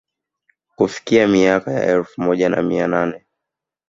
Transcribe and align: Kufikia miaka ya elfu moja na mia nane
Kufikia 0.75 1.27
miaka 1.27 1.71
ya 1.71 1.83
elfu 1.85 2.21
moja 2.21 2.49
na 2.49 2.61
mia 2.63 2.87
nane 2.87 3.25